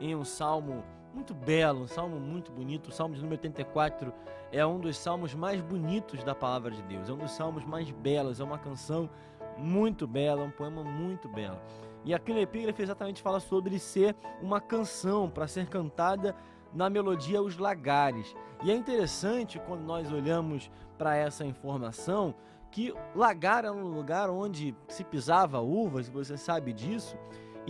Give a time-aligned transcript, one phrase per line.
[0.00, 2.88] em um salmo muito belo, um salmo muito bonito.
[2.88, 4.12] O salmo de número 84
[4.52, 7.90] é um dos salmos mais bonitos da palavra de Deus, é um dos salmos mais
[7.90, 9.10] belos, é uma canção
[9.56, 11.58] muito bela, um poema muito belo.
[12.04, 16.34] E aqui no epígrafe exatamente fala sobre ser uma canção para ser cantada
[16.72, 18.34] na melodia Os Lagares.
[18.62, 22.34] E é interessante quando nós olhamos para essa informação
[22.70, 27.16] que lagar é um lugar onde se pisava uvas, você sabe disso.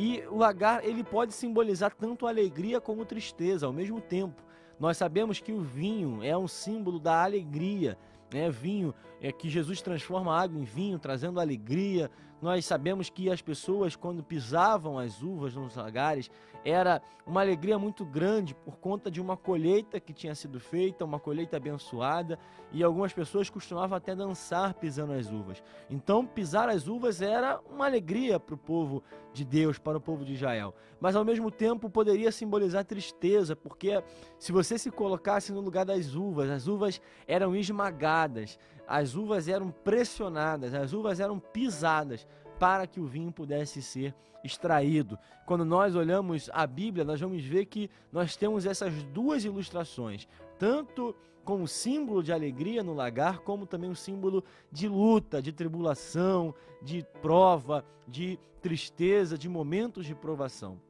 [0.00, 4.40] E o lagar ele pode simbolizar tanto alegria como tristeza ao mesmo tempo.
[4.78, 7.98] Nós sabemos que o vinho é um símbolo da alegria,
[8.32, 8.48] né?
[8.48, 12.08] Vinho é que Jesus transforma água em vinho, trazendo alegria.
[12.40, 16.30] Nós sabemos que as pessoas quando pisavam as uvas nos lagares,
[16.64, 21.18] era uma alegria muito grande por conta de uma colheita que tinha sido feita, uma
[21.18, 22.38] colheita abençoada,
[22.72, 25.62] e algumas pessoas costumavam até dançar pisando as uvas.
[25.88, 29.02] Então, pisar as uvas era uma alegria para o povo
[29.32, 30.74] de Deus, para o povo de Israel.
[31.00, 34.02] Mas ao mesmo tempo poderia simbolizar tristeza, porque
[34.38, 39.70] se você se colocasse no lugar das uvas, as uvas eram esmagadas, as uvas eram
[39.70, 42.26] pressionadas, as uvas eram pisadas
[42.58, 45.18] para que o vinho pudesse ser extraído.
[45.46, 50.26] Quando nós olhamos a Bíblia, nós vamos ver que nós temos essas duas ilustrações,
[50.58, 56.54] tanto como símbolo de alegria no lagar, como também um símbolo de luta, de tribulação,
[56.82, 60.80] de prova, de tristeza, de momentos de provação.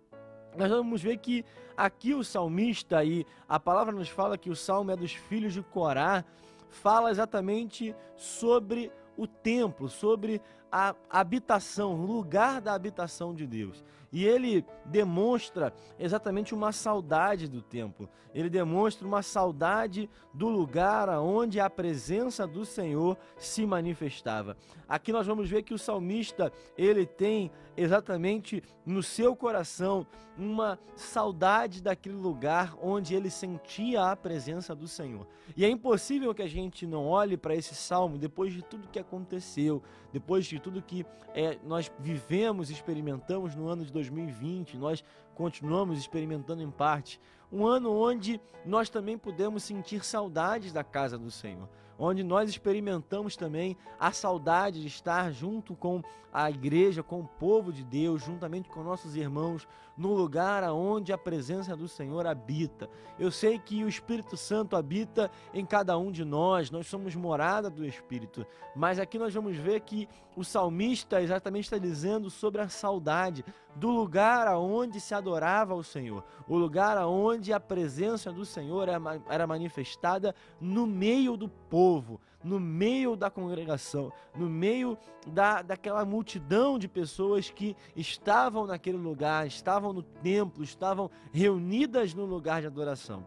[0.56, 1.44] Nós vamos ver que
[1.76, 5.62] aqui o salmista e a palavra nos fala que o salmo é dos filhos de
[5.62, 6.24] Corá,
[6.68, 13.84] fala exatamente sobre o templo, sobre a habitação, o lugar da habitação de Deus.
[14.10, 18.08] E ele demonstra exatamente uma saudade do templo.
[18.34, 24.56] Ele demonstra uma saudade do lugar onde a presença do Senhor se manifestava.
[24.88, 31.82] Aqui nós vamos ver que o salmista, ele tem exatamente no seu coração uma saudade
[31.82, 35.26] daquele lugar onde ele sentia a presença do Senhor.
[35.56, 38.98] E é impossível que a gente não olhe para esse salmo depois de tudo que
[38.98, 39.82] aconteceu,
[40.12, 41.04] depois de tudo que
[41.34, 45.04] é, nós vivemos, experimentamos no ano de 2020, nós
[45.34, 47.20] continuamos experimentando em parte.
[47.50, 51.68] Um ano onde nós também pudemos sentir saudades da casa do Senhor
[51.98, 57.72] onde nós experimentamos também a saudade de estar junto com a igreja, com o povo
[57.72, 59.66] de Deus, juntamente com nossos irmãos,
[59.96, 62.88] no lugar aonde a presença do Senhor habita.
[63.18, 67.68] Eu sei que o Espírito Santo habita em cada um de nós, nós somos morada
[67.68, 72.68] do Espírito, mas aqui nós vamos ver que o salmista exatamente está dizendo sobre a
[72.68, 73.44] saudade
[73.78, 78.88] do lugar aonde se adorava o Senhor, o lugar aonde a presença do Senhor
[79.28, 86.78] era manifestada no meio do povo, no meio da congregação, no meio da, daquela multidão
[86.78, 93.24] de pessoas que estavam naquele lugar, estavam no templo, estavam reunidas no lugar de adoração.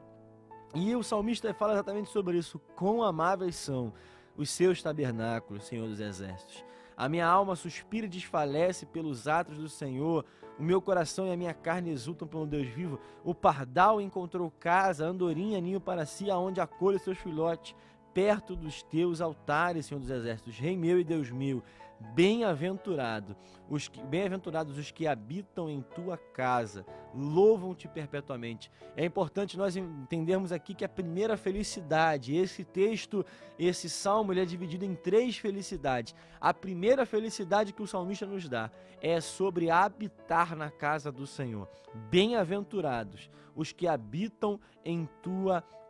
[0.76, 3.94] E o salmista fala exatamente sobre isso: quão amáveis são
[4.38, 6.64] os seus tabernáculos, Senhor dos Exércitos.
[6.96, 10.26] A minha alma suspira e desfalece pelos atos do Senhor.
[10.62, 13.00] O meu coração e a minha carne exultam pelo Deus vivo.
[13.24, 17.76] O pardal encontrou casa, andorinha, ninho para si, aonde acolhe seus filhotes
[18.14, 21.64] perto dos teus altares, Senhor dos Exércitos, Rei meu e Deus meu.
[22.14, 23.38] Bem-aventurado,
[23.70, 28.72] os que, bem-aventurados os que habitam em tua casa, louvam-te perpetuamente.
[28.98, 33.26] É importante nós entendermos aqui que a primeira felicidade, esse texto,
[33.58, 36.16] esse salmo, ele é dividido em três felicidades.
[36.40, 38.70] A primeira felicidade que o salmista nos dá
[39.00, 41.70] é sobre habitar na casa do Senhor.
[42.10, 45.81] Bem-aventurados os que habitam em tua casa.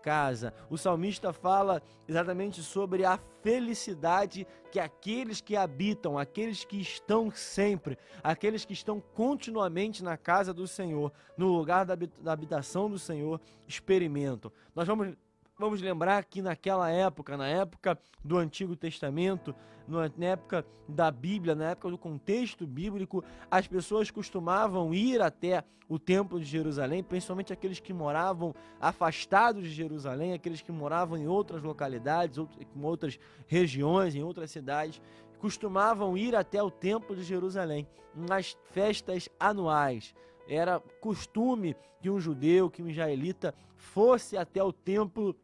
[0.70, 7.98] O salmista fala exatamente sobre a felicidade que aqueles que habitam, aqueles que estão sempre,
[8.24, 14.52] aqueles que estão continuamente na casa do Senhor, no lugar da habitação do Senhor, experimentam.
[14.76, 15.16] Nós vamos
[15.62, 17.96] Vamos lembrar que naquela época, na época
[18.26, 19.54] do Antigo Testamento,
[19.88, 26.00] na época da Bíblia, na época do contexto bíblico, as pessoas costumavam ir até o
[26.00, 31.62] Templo de Jerusalém, principalmente aqueles que moravam afastados de Jerusalém, aqueles que moravam em outras
[31.62, 35.00] localidades, em outras regiões, em outras cidades,
[35.38, 40.16] costumavam ir até o Templo de Jerusalém nas festas anuais.
[40.48, 45.36] Era costume que um judeu, que um israelita fosse até o templo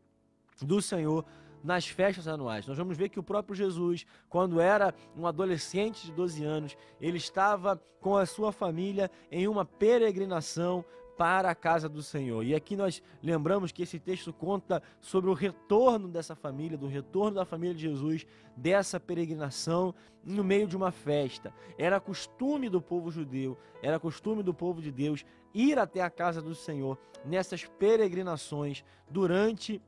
[0.66, 1.26] do Senhor
[1.64, 2.68] nas festas anuais.
[2.68, 7.18] Nós vamos ver que o próprio Jesus, quando era um adolescente de 12 anos, ele
[7.18, 10.86] estava com a sua família em uma peregrinação
[11.18, 12.44] para a casa do Senhor.
[12.46, 17.36] E aqui nós lembramos que esse texto conta sobre o retorno dessa família, do retorno
[17.36, 18.26] da família de Jesus,
[18.56, 21.52] dessa peregrinação no meio de uma festa.
[21.78, 26.40] Era costume do povo judeu, era costume do povo de Deus ir até a casa
[26.40, 29.82] do Senhor nessas peregrinações durante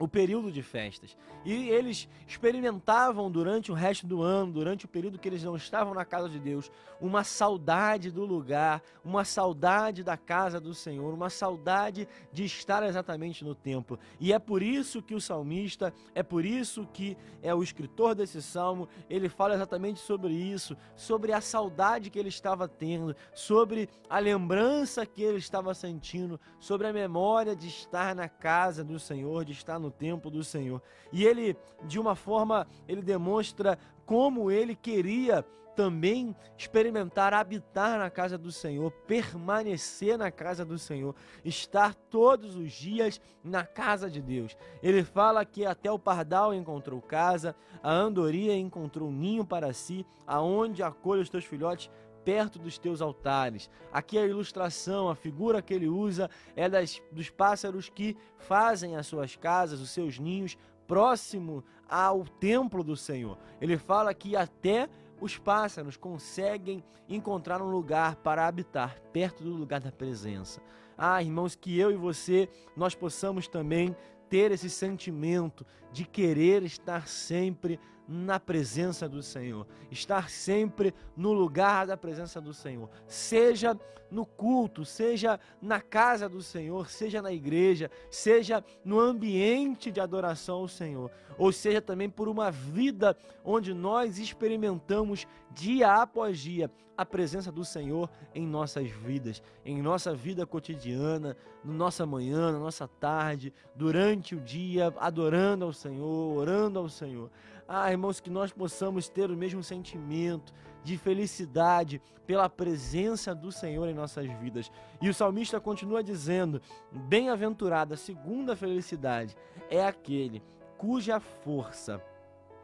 [0.00, 1.16] o período de festas.
[1.44, 5.94] E eles experimentavam durante o resto do ano, durante o período que eles não estavam
[5.94, 11.28] na casa de Deus, uma saudade do lugar, uma saudade da casa do Senhor, uma
[11.28, 13.98] saudade de estar exatamente no templo.
[14.18, 18.40] E é por isso que o salmista, é por isso que é o escritor desse
[18.40, 24.18] salmo, ele fala exatamente sobre isso, sobre a saudade que ele estava tendo, sobre a
[24.18, 29.52] lembrança que ele estava sentindo, sobre a memória de estar na casa do Senhor, de
[29.52, 30.80] estar no no templo do Senhor.
[31.12, 33.76] E ele, de uma forma, ele demonstra
[34.06, 35.44] como ele queria
[35.74, 41.14] também experimentar habitar na casa do Senhor, permanecer na casa do Senhor,
[41.44, 44.56] estar todos os dias na casa de Deus.
[44.82, 50.82] Ele fala que até o pardal encontrou casa, a andorinha encontrou ninho para si, aonde
[50.82, 51.90] acolhe os teus filhotes
[52.24, 53.70] perto dos teus altares.
[53.92, 59.06] Aqui a ilustração, a figura que ele usa é das, dos pássaros que fazem as
[59.06, 60.56] suas casas, os seus ninhos,
[60.86, 63.38] próximo ao templo do Senhor.
[63.60, 64.88] Ele fala que até
[65.20, 70.60] os pássaros conseguem encontrar um lugar para habitar perto do lugar da presença.
[70.96, 73.94] Ah, irmãos, que eu e você nós possamos também
[74.28, 77.80] ter esse sentimento de querer estar sempre
[78.12, 83.78] na presença do Senhor, estar sempre no lugar da presença do Senhor, seja
[84.10, 90.56] no culto, seja na casa do Senhor, seja na igreja, seja no ambiente de adoração
[90.56, 91.08] ao Senhor,
[91.38, 96.68] ou seja também por uma vida onde nós experimentamos dia após dia
[97.00, 101.34] a presença do Senhor em nossas vidas, em nossa vida cotidiana,
[101.64, 107.30] na nossa manhã, na nossa tarde, durante o dia, adorando ao Senhor, orando ao Senhor.
[107.72, 110.52] Ah, irmãos, que nós possamos ter o mesmo sentimento
[110.82, 114.72] de felicidade pela presença do Senhor em nossas vidas.
[115.00, 119.36] E o salmista continua dizendo: Bem-aventurada, segunda felicidade
[119.70, 120.42] é aquele
[120.76, 122.02] cuja força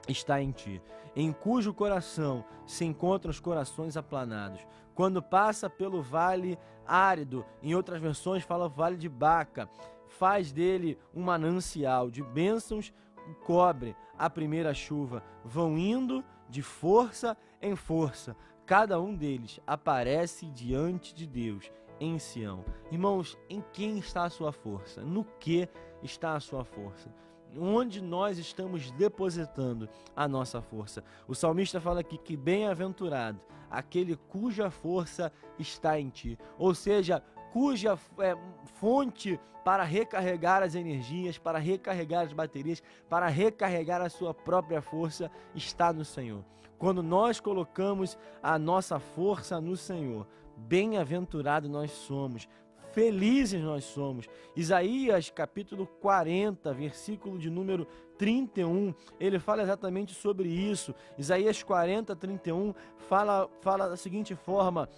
[0.09, 0.83] está em ti,
[1.15, 4.67] em cujo coração se encontram os corações aplanados.
[4.93, 9.71] Quando passa pelo vale árido, em outras versões fala vale de Baca,
[10.09, 12.93] faz dele um manancial de bênçãos
[13.35, 18.37] cobre a primeira chuva, vão indo de força em força.
[18.65, 21.71] Cada um deles aparece diante de Deus
[22.01, 22.65] em Sião.
[22.91, 25.03] Irmãos, em quem está a sua força?
[25.03, 25.69] No que
[26.03, 27.13] está a sua força?
[27.59, 31.03] Onde nós estamos depositando a nossa força?
[31.27, 33.41] O salmista fala aqui que bem-aventurado
[33.71, 36.39] aquele cuja força está em ti.
[36.59, 38.37] Ou seja, cuja é,
[38.75, 45.31] fonte para recarregar as energias, para recarregar as baterias, para recarregar a sua própria força
[45.55, 46.45] está no Senhor.
[46.79, 50.27] Quando nós colocamos a nossa força no Senhor,
[50.57, 52.49] bem-aventurado nós somos,
[52.93, 54.27] felizes nós somos.
[54.55, 60.95] Isaías capítulo 40, versículo de número 31, ele fala exatamente sobre isso.
[61.19, 64.89] Isaías 40, 31 fala, fala da seguinte forma: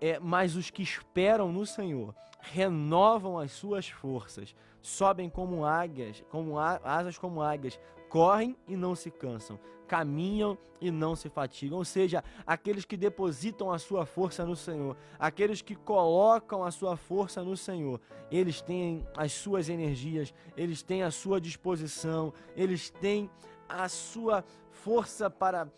[0.00, 6.58] é, mas os que esperam no Senhor renovam as suas forças, sobem como águias, como
[6.58, 7.78] asas como águias,
[8.08, 11.78] correm e não se cansam, caminham e não se fatigam.
[11.78, 16.96] Ou seja, aqueles que depositam a sua força no Senhor, aqueles que colocam a sua
[16.96, 18.00] força no Senhor,
[18.30, 23.30] eles têm as suas energias, eles têm a sua disposição, eles têm
[23.68, 25.68] a sua força para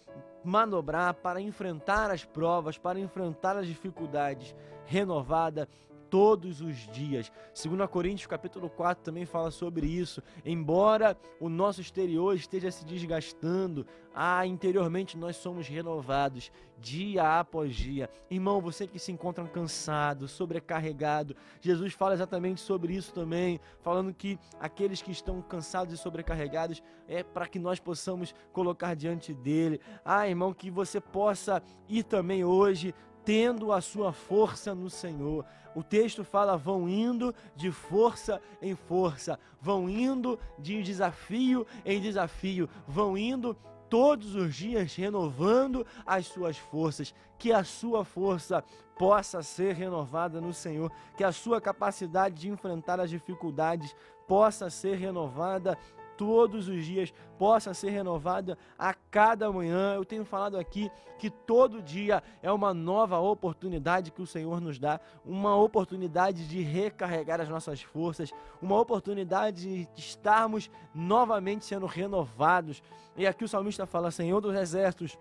[0.44, 4.54] manobrar, para enfrentar as provas, para enfrentar as dificuldades,
[4.86, 5.68] renovada
[6.10, 7.30] todos os dias.
[7.54, 10.20] 2 Coríntios capítulo 4 também fala sobre isso.
[10.44, 18.10] Embora o nosso exterior esteja se desgastando, ah, interiormente nós somos renovados dia após dia.
[18.28, 24.38] Irmão, você que se encontra cansado, sobrecarregado, Jesus fala exatamente sobre isso também, falando que
[24.58, 29.80] aqueles que estão cansados e sobrecarregados é para que nós possamos colocar diante dele.
[30.04, 35.44] Ah, irmão, que você possa ir também hoje tendo a sua força no Senhor.
[35.74, 42.68] O texto fala: vão indo de força em força, vão indo de desafio em desafio,
[42.86, 43.56] vão indo
[43.88, 48.64] todos os dias renovando as suas forças, que a sua força
[48.96, 53.94] possa ser renovada no Senhor, que a sua capacidade de enfrentar as dificuldades
[54.28, 55.76] possa ser renovada
[56.20, 59.94] todos os dias possa ser renovada a cada manhã.
[59.94, 64.78] Eu tenho falado aqui que todo dia é uma nova oportunidade que o Senhor nos
[64.78, 72.82] dá, uma oportunidade de recarregar as nossas forças, uma oportunidade de estarmos novamente sendo renovados.
[73.16, 75.18] E aqui o salmista fala: Senhor dos exércitos,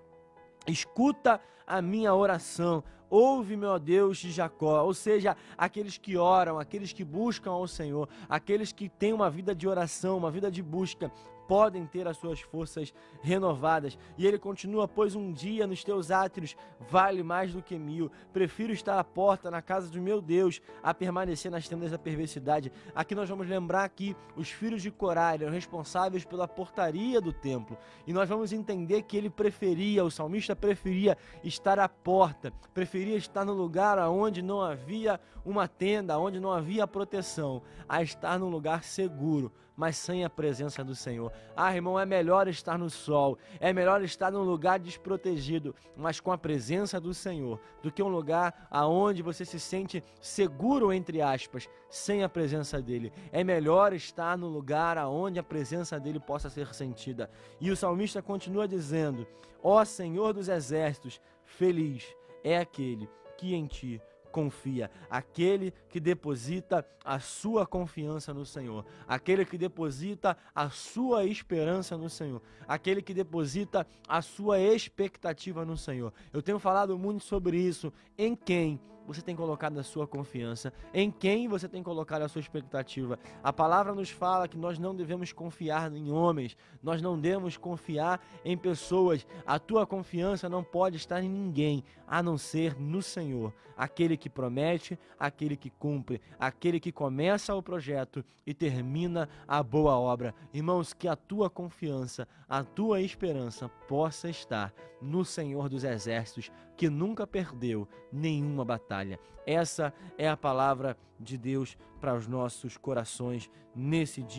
[0.67, 2.83] escuta a minha oração.
[3.09, 8.07] Ouve, meu Deus de Jacó, ou seja, aqueles que oram, aqueles que buscam ao Senhor,
[8.27, 11.11] aqueles que têm uma vida de oração, uma vida de busca,
[11.49, 13.97] podem ter as suas forças renovadas.
[14.19, 16.55] E ele continua: Pois um dia nos teus átrios
[16.87, 18.11] vale mais do que mil.
[18.31, 22.71] Prefiro estar à porta na casa do meu Deus a permanecer nas tendas da perversidade.
[22.93, 27.75] Aqui nós vamos lembrar que os filhos de Corá eram responsáveis pela portaria do templo.
[28.05, 33.43] E nós vamos entender que ele preferia, o salmista preferia estar à porta, preferia estar
[33.43, 38.83] no lugar onde não havia uma tenda, onde não havia proteção, a estar num lugar
[38.83, 41.31] seguro mas sem a presença do Senhor.
[41.55, 46.33] Ah, irmão, é melhor estar no sol, é melhor estar num lugar desprotegido, mas com
[46.33, 51.69] a presença do Senhor, do que um lugar aonde você se sente seguro entre aspas,
[51.89, 53.13] sem a presença dele.
[53.31, 57.31] É melhor estar no lugar aonde a presença dele possa ser sentida.
[57.61, 59.25] E o salmista continua dizendo:
[59.63, 62.05] Ó Senhor dos exércitos, feliz
[62.43, 69.45] é aquele que em ti confia, aquele que deposita a sua confiança no Senhor, aquele
[69.45, 76.13] que deposita a sua esperança no Senhor, aquele que deposita a sua expectativa no Senhor.
[76.31, 78.79] Eu tenho falado muito sobre isso, em quem
[79.09, 83.17] você tem colocado a sua confiança, em quem você tem colocado a sua expectativa.
[83.41, 88.23] A palavra nos fala que nós não devemos confiar em homens, nós não devemos confiar
[88.45, 89.25] em pessoas.
[89.47, 94.29] A tua confiança não pode estar em ninguém, a não ser no Senhor, aquele que
[94.29, 100.35] promete, aquele que cumpre, aquele que começa o projeto e termina a boa obra.
[100.53, 106.89] Irmãos, que a tua confiança, a tua esperança possa estar no Senhor dos Exércitos, que
[106.89, 109.19] nunca perdeu nenhuma batalha.
[109.45, 114.37] Essa é a palavra de Deus para os nossos corações nesse dia.